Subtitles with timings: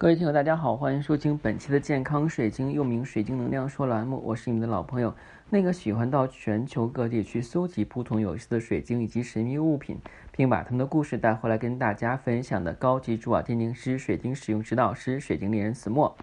[0.00, 4.22] 各位听友，大家好，欢迎收听本期的健康水晶，又名水晶能量说栏目。
[4.24, 5.12] 我是你们的老朋友，
[5.50, 9.98] 那个喜欢到全球各地去搜集不同有意思的水晶以及神秘物品，
[10.30, 16.16] 并把他们的故事带回来跟大家分享的高级珠宝鉴定师、水晶使用指导师、水晶猎人子墨。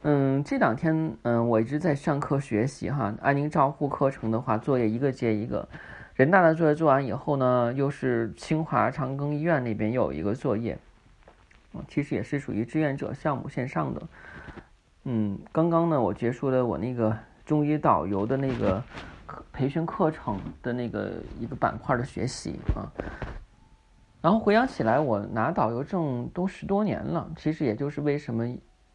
[0.00, 5.68] 嗯，这两天嗯，我一直在上课学习哈，安宁照护课程的话，作业一个接一个。
[6.14, 10.78] 人大的作业做完以后呢，又是清华长庚医院那边又有一个作业。
[11.86, 14.02] 其实也是属于志愿者项目线上的，
[15.04, 18.82] 嗯，刚刚呢我结束了我那个中医导游的那个
[19.52, 22.88] 培训课程的那个一个板块的学习啊，
[24.20, 28.44] 然后回想起来，我拿导游证都十多年了，其实也就是为什么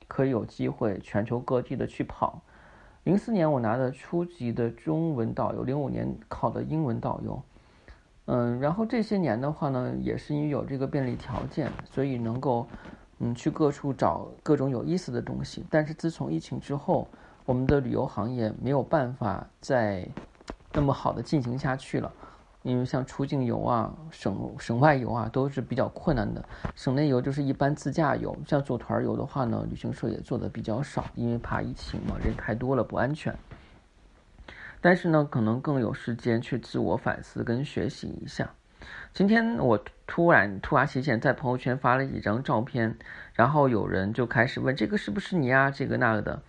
[0.08, 2.42] 可以有机会全球各地的去跑。
[3.03, 7.42] 零四年我拿的初级的中文导游，零五年考的英文导游。
[8.26, 12.66] 嗯，然后这些年的话呢，也是因为有这个便利条件，所以能够，
[13.20, 15.66] 嗯，去各处找各种有意思的东西。
[15.70, 17.06] 但是自从疫情之后，
[17.45, 20.08] 我们的旅游行业没有办法再
[20.72, 22.09] 那么好的进行下去了，
[22.61, 26.42] 因为像出境游啊、省省外游啊都是比较困难的，
[26.76, 28.33] 省内游就是一般自驾游。
[28.48, 33.38] 像组团游的话呢，旅行社也做的比较少，因为怕疫情嘛，人太多了不安全。
[34.84, 38.53] 但是呢，可能更有时间去自我反思跟学习一下。
[39.14, 42.98] 今天我突然突发奇想，在朋友圈发了几张照片，
[43.31, 45.72] 然后有人就开始问这个是不是你啊？
[45.72, 46.44] 这个那个的，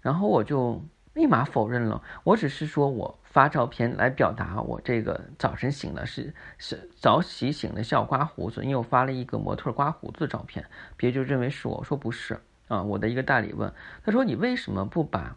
[0.00, 0.80] 然后我就
[1.14, 2.00] 立马否认了。
[2.22, 10.64] 我只是说我发照片来表达我这个早晨醒了是是早起醒了是要刮胡子，因为我发了一个模特刮胡子的照片，
[10.96, 12.38] 别人就认为是我，说不是
[12.68, 12.80] 啊。
[12.80, 15.36] 我的一个代理问，他说你为什么不把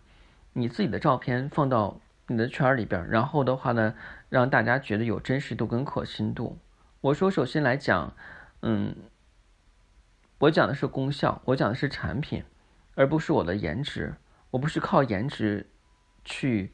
[0.54, 2.00] 你自己的照片放到？
[2.28, 3.94] 你的圈里边，然后的话呢，
[4.30, 6.58] 让大家觉得有真实度跟可信度。
[7.02, 8.14] 我说，首先来讲，
[8.64, 8.96] 嗯，
[10.40, 12.44] 我讲的是功效，我讲的是产品，
[12.96, 14.16] 而不是我的颜值。
[14.50, 15.68] 我不是靠颜值
[16.24, 16.72] 去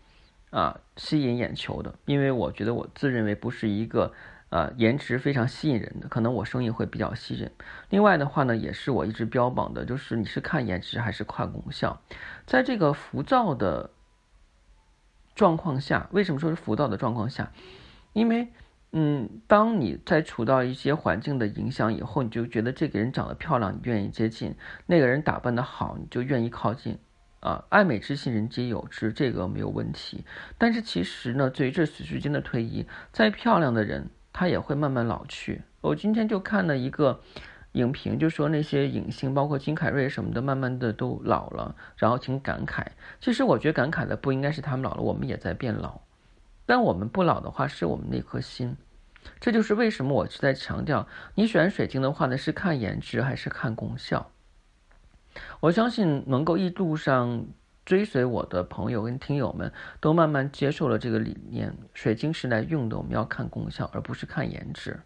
[0.52, 4.14] 啊吸引眼球的，因为我觉得我自认为不是一个
[4.49, 7.49] 啊颜值非常吸引人的，可能我生意会比较吸引。
[7.89, 12.02] 另外的话呢，也是我一直标榜的，就是你是看颜值还是看功效，
[12.45, 13.89] 在这个浮躁的。
[15.36, 17.52] 状况下，为什么说是浮躁的状况下？
[18.14, 18.47] 因为，
[18.92, 24.52] 嗯，当你在处到一些环境的影响以后，你就觉得这个人长得漂亮，你愿意接近；
[24.86, 26.97] 那个人打扮的好，你就愿意靠近。
[27.39, 30.23] 啊，爱美之心，人皆有之，这个没有问题。
[30.58, 35.61] 但是其实呢，随着时间的推移，再漂亮的人，他也会慢慢老去。
[35.81, 37.21] 我今天就看了一个。
[37.73, 42.86] 影评就说那些影星，包括金凯瑞什么的，慢慢的都老了，然后挺感慨。
[43.20, 46.02] 其实我觉得感慨的不应该是他们老了，我们也在变老。
[46.65, 48.76] 但我们不老的话，是我们那颗心。
[49.39, 54.32] 这就是为什么我是在强调，你选水晶的话呢，是看颜值还是看功效？
[55.59, 57.45] 我相信能够一路上
[57.86, 64.99] 追随我的朋友跟听友们都慢慢接受了这个理念，水晶是来用的，我们要看功效，而不是看颜值。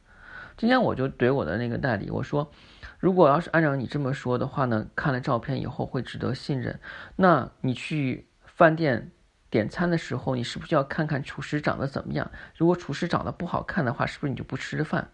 [0.58, 2.50] 今天我就怼我的那个代理，我说，
[2.98, 6.80] 如果要是按照你这么说的话呢，看了照片以后会值得信任，
[7.18, 9.12] 那你去饭店
[9.50, 12.32] 点餐的时候，你是不是要看看厨师长得怎么样？
[12.56, 15.10] 如果厨师长得不好看的话，是不是你就不吃饭？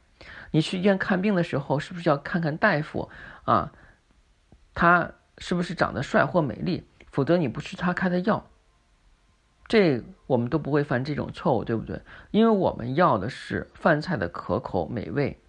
[0.52, 3.10] 你去医院看病的时候，是不是要看看大夫
[3.46, 3.72] 啊，
[4.76, 6.88] 他是不是长得帅或美丽？
[7.12, 8.48] 否则你不吃他开的药。
[9.72, 12.02] 这我们都不会犯这种错误，对不对？
[12.32, 15.40] 因为我们要的是饭菜的可口美味，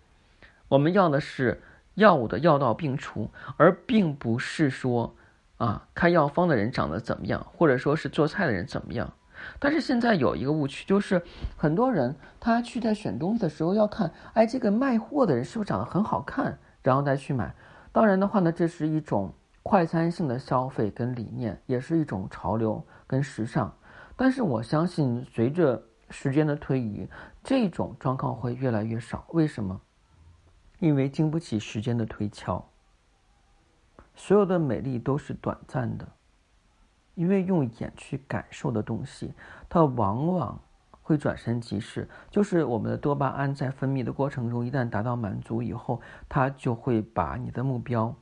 [0.69, 1.61] 我们要的是
[1.95, 5.17] 药物的药到病除，而并不是说
[5.57, 9.13] 啊开药方的人长得怎么样，或者说是做菜的人怎么样。
[9.59, 11.21] 但是现在有一个误区，就是
[11.57, 17.53] 很多人他去在选东西的时候要看，哎，这个卖货的人是不是长得很好看，然后再去买。
[17.91, 19.35] 当然的话呢，这是一种
[19.65, 23.75] 快餐性的消费跟理念，也是一种潮流跟时尚。
[24.23, 27.09] 但是我相信，随着时间的推移，
[27.43, 29.27] 这种状况会越来越少。
[29.31, 29.81] 为什么？
[30.79, 32.65] 因为经不起时间的推敲。
[34.15, 36.07] 所有的美丽都是短暂的，
[37.17, 39.35] 因为用眼去感受的东西，
[39.69, 40.57] 它往往
[41.03, 42.09] 会转瞬即逝。
[42.31, 48.15] 就是我们的多巴胺在分泌的过程中，一旦达到满足以后，它就会把你的目标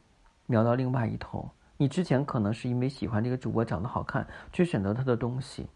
[0.47, 1.51] 瞄到另外一头。
[1.77, 5.69] 你之前可能是因为喜欢这个主播长得好看，去选择他的东西。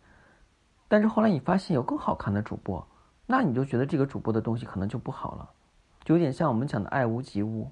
[0.89, 2.87] 但是后来你发现有更好看的主播，
[3.27, 5.51] 那你就觉得这个主播的东西可能就不好了，
[6.05, 7.71] 就有点像我们讲的爱屋及乌。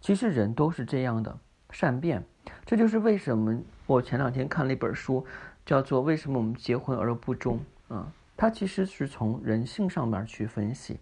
[0.00, 1.38] 其实人都是这样的，
[1.70, 2.24] 善变。
[2.66, 5.24] 这就是为什么我前两天看了一本书，
[5.64, 7.58] 叫做《为什么我们结婚而不忠》
[7.94, 10.98] 啊，它其实是从人性上面去分析。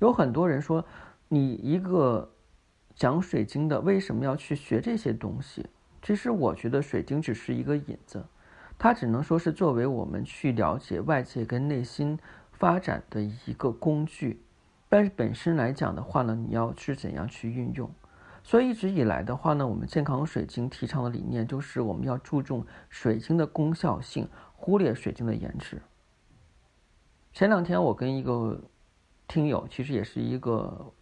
[0.00, 0.84] 有很多人说，
[1.28, 2.28] 你一个
[2.96, 5.64] 讲水晶的为什么要去学这些东西？
[6.02, 8.24] 其实我觉得水晶只是一个引子，
[8.78, 12.18] 它只能说是作为我们去了解外界跟内心
[12.52, 14.42] 发展的一个工具。
[14.88, 17.90] 但是本身来讲的话呢，你要去怎样去运用？
[18.42, 25.80] 所以一直以来的话呢，我们健康水晶提倡的理念就是我们要注重水晶的功效性，忽略水晶的颜值。
[27.32, 28.62] 前两天我跟一个
[29.26, 30.92] 听友，其实也是一个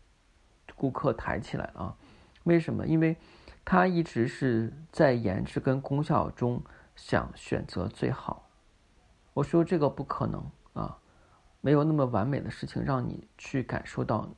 [0.77, 1.97] 顾客抬起来了，
[2.45, 2.87] 为什么？
[2.87, 3.17] 因为
[3.65, 6.63] 他一直是在颜值跟功效中
[6.95, 8.49] 想选择最好。
[9.35, 10.99] 我说这个不可能啊，
[11.61, 14.29] 没有那么完美的事情让你去感受到，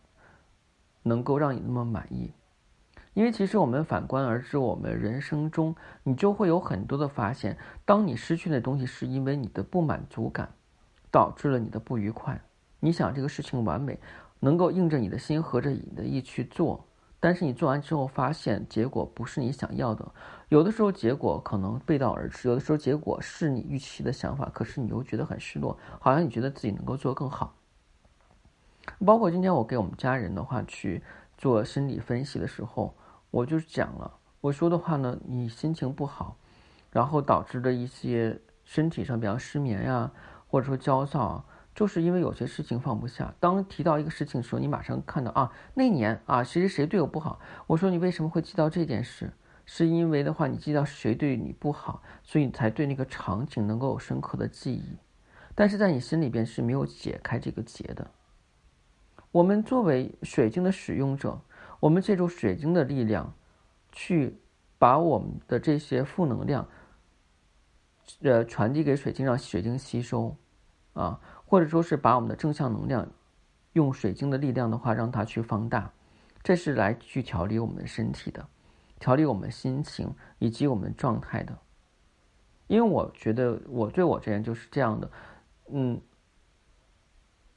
[1.03, 2.33] 能够让你那么满意。
[3.12, 10.53] 因为其实我们反观而知，我们人生中你就会有很多的发现，当你失去的东西是因为你的不满足感。
[11.15, 12.43] 导致了你的不愉快。
[12.81, 14.00] 你想这个事情完美，
[14.41, 16.85] 能够应着你的心，合着你的意去做，
[17.25, 20.06] 但是你做完之后发现结果不是你想要的。
[20.50, 27.55] 有的时候结果可能背道而驰，有的时候结果是你预期的想法，可是你又觉得很失落，好像你觉得自己能够做更好。
[29.06, 31.03] 包括今天我给我们家人的话去
[31.38, 32.94] 做心理分析的时候，
[33.31, 36.37] 我就讲了，我说的话呢，你心情不好，
[36.91, 40.11] 然后导致的一些身体上，比方失眠呀。
[40.47, 41.43] 或者说焦躁，
[41.75, 43.35] 就是因为有些事情放不下。
[43.41, 47.41] 当提到一个事情的时候，你马上看到啊，那年啊，谁谁谁对我不好。
[47.67, 49.32] 我说你为什么会记到这件事？
[49.67, 54.97] 是因为的话，你记到谁对你不好，所以你才对那个场景能够有深刻的记忆。
[55.55, 58.09] 但是在你心里边是没有解开这个结的。
[59.32, 61.41] 我们作为水晶的使用者，
[61.81, 63.35] 我们借助水晶的力量，
[63.91, 64.38] 去
[64.79, 66.69] 把我们的这些负能量，
[68.21, 70.37] 呃，传递给水晶，让水晶吸收。
[70.93, 73.06] 啊，或者说是把我们的正向能量，
[73.75, 75.91] 用水晶的力量的话，让它去放大，
[76.43, 78.46] 这是来去调理我们的身体的，
[78.99, 81.56] 调理我们心情以及我们状态的。
[82.67, 85.11] 因为我觉得我对我这人就是这样的，
[85.70, 86.00] 嗯，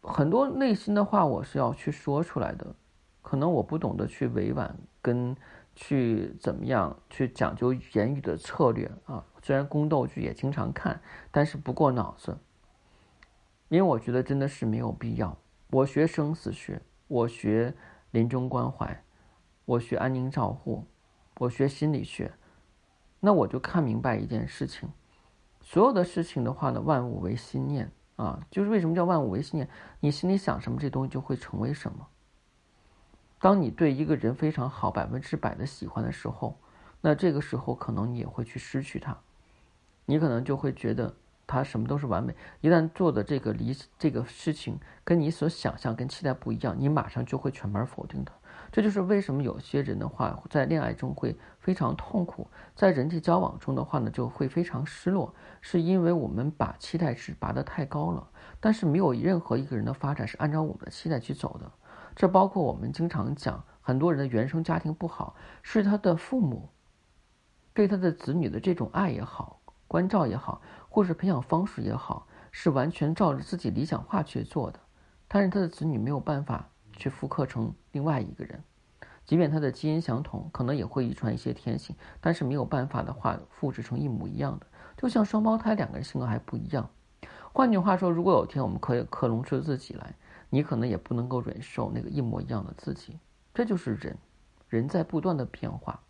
[0.02, 2.76] 很多内心的话我是要去说出来的，
[3.22, 5.36] 可能我不懂得去委婉跟
[5.76, 9.24] 去怎么样去讲究言语的策略啊。
[9.42, 11.00] 虽然宫斗剧也经常看，
[11.32, 12.38] 但是不过脑子。
[13.70, 15.38] 因为我觉得真的是没有必要。
[15.72, 17.74] 我学生死学，我学
[18.12, 19.04] 临终关怀，
[19.66, 20.86] 我学安宁照护，
[21.40, 22.32] 我学心理学，
[23.20, 24.90] 那我就看明白一件事情：
[25.60, 28.40] 所有的事情的话呢，万物为心念啊。
[28.50, 29.70] 就是为什么叫万物为心念？
[30.00, 32.08] 你心里想什么，这东西就会成为什么。
[33.42, 36.58] 当你对一个人非常好，百分之百的喜欢的时候，
[37.02, 39.18] 那这个时候可能你也会去失去他，
[40.06, 41.14] 你可能就会觉得。
[41.48, 48.34] 他什么都是完美，一旦做的这个离这个事情跟你所想象跟期待不一样，你马上就会全盘否定它。
[48.70, 52.46] 这就是为什么有些人的话在恋爱中会非常痛苦，
[52.76, 58.28] 在人际交往中的话呢就会非常失落，是因为我们把期待值拔得太高了。
[58.60, 61.72] 但是没有任何一个人的发展是按照我们的期待去走的。
[62.14, 66.68] 这包括我们经常讲，很多人的原生家庭不好，是他的父母
[67.74, 70.62] 对他的子女的这种爱也好，关照也好。
[70.98, 74.80] 或是培养方式也好，是完全照着自己理想化去做的，
[75.28, 78.64] 但是他的子女没有办法去复刻成另外一个人，
[79.24, 84.66] 即便他的基因相同，可能也会遗传一些天性，但是没有办法的话复制成一模一样的，
[84.98, 86.90] 就像双胞胎两个人性格还不一样。
[87.54, 90.16] 换句话说，如果有一天我们可以克隆出自己来，
[90.50, 93.20] 你可能也不能够忍受那个一模一样的自己。
[93.54, 94.18] 这就是人，
[94.68, 96.02] 人在不断的变化。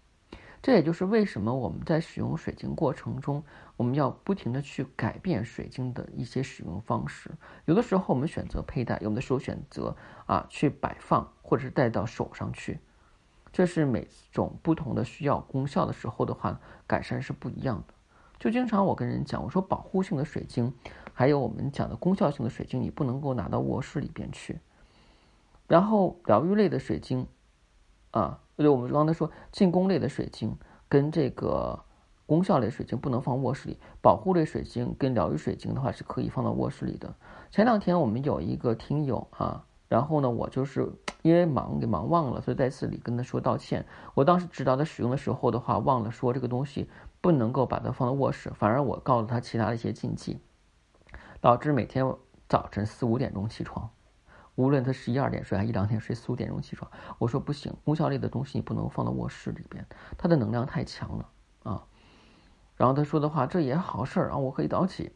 [0.62, 3.44] 这也就是为什么我们在使用水晶过程中，
[3.78, 7.32] 我们要不停的去改变水晶的一些使用方式。
[7.66, 9.96] 有的时候我们选择佩戴，有的时候选择
[10.26, 12.80] 啊去摆放，或者是戴到手上去。
[13.54, 17.94] 这是每种不同的需要功效的时候的话，改善是不一样的。
[18.38, 20.74] 就经常我跟人讲，我说保护性的水晶，
[21.14, 24.60] 还有我们讲的功效性的水晶，你不能够拿到卧室里边去。
[25.68, 27.28] 然后疗愈类的水晶，
[28.12, 28.40] 啊。
[28.58, 30.58] 就，我们刚才说进攻类的水晶
[30.90, 31.80] 跟这个
[32.26, 37.14] 功效类水晶不能放卧室里，保护类水晶跟疗愈水晶的话是可以放到卧室里的。
[37.52, 43.86] 前两天我们有一个听友啊，然后呢，我就是 因为忙给忙忘了，所以在此里跟他说道歉。
[44.16, 46.90] 我当时指导他使用的时候的话，忘了说这个东西
[47.22, 50.40] 不能够把它放到卧室，反而我告诉他其他的一些禁忌，
[51.40, 52.12] 导致每天
[52.50, 53.90] 早晨四五点钟起床。
[54.58, 59.86] 无论他十一二点睡还一两点睡，四五点钟起床，我说不行，功效类的东西你不能放到卧室里边，
[60.18, 61.30] 它的能量太强了
[61.62, 61.86] 啊。
[62.76, 65.12] 然后他说的话，这也好事儿啊，我可以早起。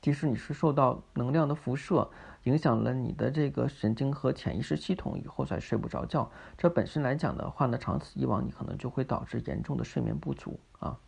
[0.00, 2.10] 即使你是受到能量的辐射，
[2.44, 6.30] 影响了你的这个神经和潜意识系统，以后才睡不着觉。
[6.56, 10.98] 这本身来讲的话呢，长此以往，你可能就会导致严重的睡眠不足啊。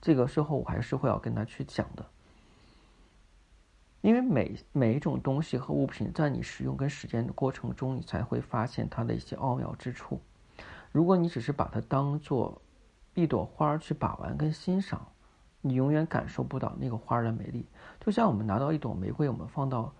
[0.00, 2.06] 这个事后我还是会要跟他去讲的，
[4.08, 10.18] 因为每每一种东西和物品，在你使用跟实践的过程中，你才会发现它的一些奥妙之处。
[10.90, 12.62] 如果你只是把它当做
[13.12, 15.08] 一朵花去把玩跟欣赏，
[15.60, 17.66] 你永远感受不到那个花的美丽。
[18.00, 19.92] 就像我们拿到一朵玫瑰，我们放到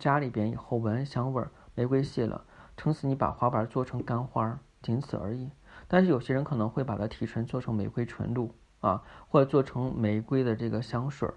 [0.00, 2.44] 家里边以后，闻香味儿，玫瑰谢了，
[2.76, 5.48] 撑死你把花瓣做成干花，仅此而已。
[5.86, 11.34] 但是有些人可能会把它提纯，做成玫瑰纯露啊，或者做成玫瑰的这个香水儿，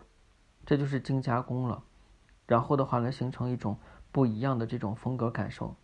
[0.65, 1.83] 这就是精加工了。
[2.47, 3.77] 然后的话呢，形成一种
[4.11, 5.75] 不一样的这种风格感受。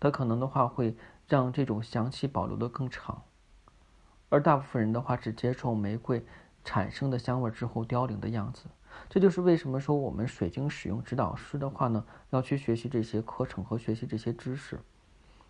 [0.00, 3.22] 它可能的话会让这种香气保留的更长，
[4.28, 6.24] 而大部分人的话只接受玫瑰
[6.64, 8.64] 产生的香味之后凋零的样子。
[9.08, 14.80] 这就是为什么说我们水晶使用指导师的话呢，要去学习这些课程和学习这些知识，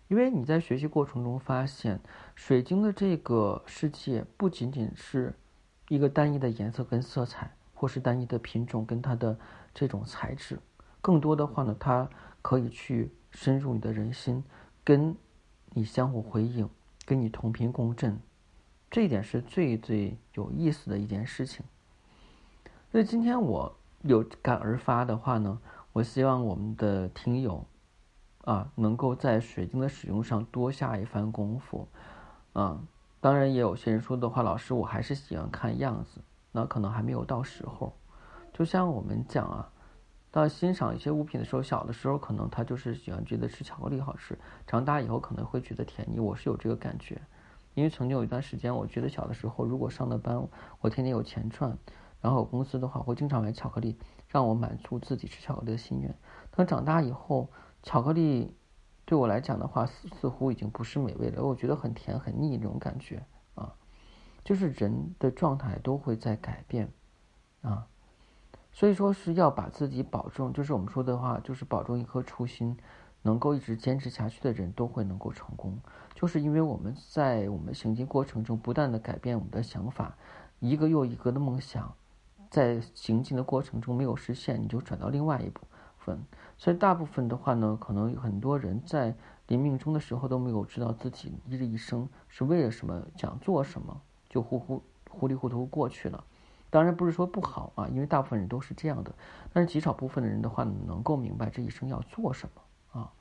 [0.07, 1.99] 因为你在学习过程中发现，
[2.35, 5.35] 水晶的这个世界不仅仅是
[5.87, 9.39] 一个单一的颜色跟色彩，或是单一的品种跟它的
[9.73, 10.59] 这种材质，
[11.01, 12.09] 更多的话呢，它
[12.41, 13.13] 可以去。
[13.31, 14.43] 深入你的人心，
[14.83, 15.15] 跟
[15.75, 16.67] 你相互回应，
[17.05, 18.19] 跟你同频共振，
[18.89, 21.63] 这一点是最最有意思的一件事情。
[22.91, 23.71] 所以今天我
[24.01, 25.61] 有感而发的话呢，
[25.93, 27.63] 我希望我们的听友
[28.45, 31.87] 啊，能够在水晶的使用上多下一番功夫。
[32.53, 32.81] 啊，
[33.21, 36.19] 当然也有些人说的话，老师我还是喜欢看样子，
[36.51, 37.93] 那可能还没有到时候。
[38.53, 39.71] 就像我们讲啊。
[40.31, 44.37] 到欣赏一些物品的时候，小的时候可能他就是喜欢觉得吃巧克力好吃，
[44.67, 46.19] 长大以后可能会觉得甜腻。
[46.19, 47.19] 我是有这个感觉，
[47.73, 50.47] 因为曾经有一段时间，我觉得小的时候如果上的班，
[50.81, 51.75] 我天天有钱赚，
[52.21, 56.15] 然后公司的话会经常买巧克力，让我满足自己吃巧克力的心愿。
[56.51, 57.49] 等长大以后，
[57.81, 58.55] 巧克力
[59.05, 63.25] 对我来讲的话，似似乎已经不是美味了，我觉得很甜很腻那种感觉
[63.55, 63.73] 啊，
[64.43, 66.91] 就是人的状态都会在改变
[67.61, 67.87] 啊。
[68.71, 72.77] 所以说是要把自己保重，就是我们说的话，就是保重一颗初心，
[73.23, 75.77] 能够一直坚持下去的人都会能够成功。
[76.13, 80.15] 就是因为我们在我们行进过程中不断的改变我们的想法，
[80.59, 81.93] 一个又一个的梦想，
[82.49, 85.61] 在行进的过程中没有实现，你就转到另外一部
[85.97, 86.19] 分。
[86.57, 89.15] 所以大部分的话呢，可能很多人在
[89.47, 96.23] 临命终的时候都没有知道自己一这一生是为了什么，想做什么，就糊糊糊里糊涂过去了。
[96.69, 99.11] 当然不是说不好啊，因为大部分人都是这样的。
[99.51, 103.11] 但是极少部分的人的话，能够明白这一生要做什么啊。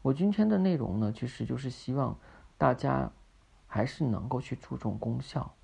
[0.00, 2.18] 我今天的内容呢，其实就是希望
[2.56, 3.12] 大家
[3.66, 5.54] 还是能够去注重功效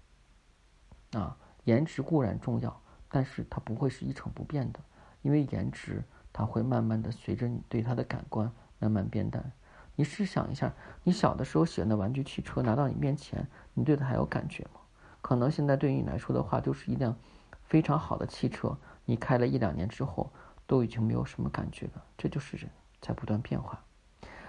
[1.12, 1.36] 啊。
[1.64, 4.80] 颜值固然重要，但是它不会是一成不变的，
[5.22, 6.02] 因为颜值
[6.32, 9.52] 它会慢慢的随着你对它的感官慢慢变淡。
[9.96, 14.79] 你试想一下，你小的时候喜欢的玩具汽车拿到你面前，你对它还有感觉吗？
[15.30, 17.16] 可能现在对于你来说的话，就是一辆
[17.62, 20.32] 非常好的汽车，你开了一两年之后，
[20.66, 22.02] 都已经没有什么感觉了。
[22.18, 22.68] 这就是人
[23.00, 23.80] 在不断变化。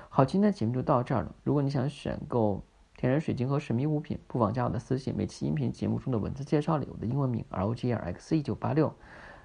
[0.09, 1.35] 好，今天的节目就到这儿了。
[1.43, 2.63] 如果你想选购
[2.97, 5.13] 天然水晶和神秘物品，不妨加我的私信。
[5.15, 8.91] 每期音频节目中的文字介绍里，我的英文名 R O G R X 一九八六。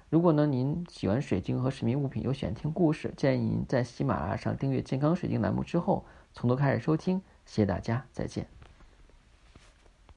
[0.09, 6.03] 如果呢您喜欢水晶和神秘物品，又喜欢听故事，建议您在喜马拉雅上订阅健康水晶栏目之后，
[6.33, 7.21] 从头开始收听。
[7.45, 8.56] 谢谢大家，再见。